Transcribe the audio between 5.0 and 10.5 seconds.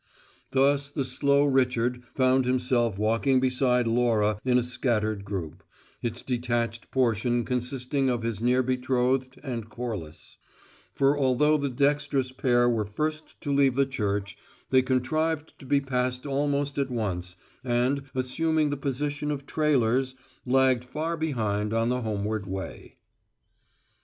group, its detached portion consisting of his near betrothed and Corliss;